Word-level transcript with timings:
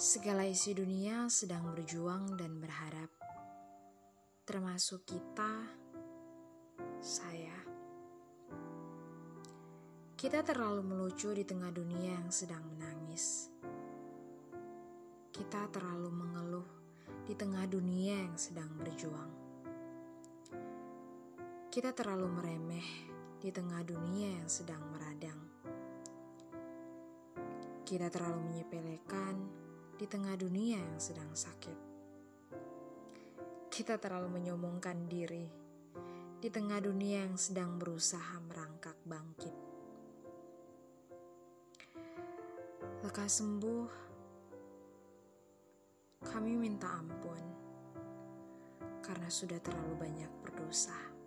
Segala 0.00 0.48
isi 0.48 0.72
dunia 0.72 1.28
sedang 1.28 1.76
berjuang 1.76 2.32
dan 2.40 2.56
berharap, 2.56 3.12
termasuk 4.48 5.04
kita, 5.04 5.68
saya. 7.04 7.52
Kita 10.16 10.40
terlalu 10.40 10.80
melucu 10.88 11.36
di 11.36 11.44
tengah 11.44 11.68
dunia 11.68 12.16
yang 12.16 12.32
sedang 12.32 12.64
menangis. 12.64 13.52
Kita 15.36 15.68
terlalu 15.68 16.08
mengeluh 16.08 16.68
di 17.28 17.36
tengah 17.36 17.68
dunia 17.68 18.24
yang 18.24 18.40
sedang 18.40 18.72
berjuang. 18.80 19.32
Kita 21.68 21.92
terlalu 21.92 22.40
meremeh 22.40 22.88
di 23.36 23.52
tengah 23.52 23.84
dunia 23.84 24.32
yang 24.32 24.48
sedang 24.48 24.80
meradang. 24.96 25.40
Kita 27.84 28.08
terlalu 28.08 28.48
menyepelekan 28.48 29.68
di 30.00 30.08
tengah 30.08 30.32
dunia 30.32 30.80
yang 30.80 30.96
sedang 30.96 31.28
sakit. 31.36 31.76
Kita 33.68 34.00
terlalu 34.00 34.40
menyombongkan 34.40 34.96
diri 35.04 35.44
di 36.40 36.48
tengah 36.48 36.80
dunia 36.80 37.28
yang 37.28 37.36
sedang 37.36 37.76
berusaha 37.76 38.40
merangkak 38.48 38.96
bangkit. 39.04 39.52
Lekas 43.04 43.44
sembuh, 43.44 43.88
kami 46.24 46.56
minta 46.56 46.96
ampun 46.96 47.44
karena 49.04 49.28
sudah 49.28 49.60
terlalu 49.60 50.00
banyak 50.00 50.32
berdosa. 50.40 51.19